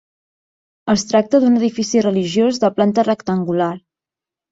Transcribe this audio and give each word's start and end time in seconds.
Es 0.93 1.03
tracta 1.09 1.41
d'un 1.43 1.59
edifici 1.59 2.01
religiós 2.05 2.57
de 2.65 2.71
planta 2.79 3.05
rectangular. 3.09 3.69